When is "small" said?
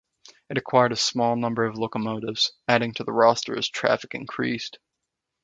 1.75-1.81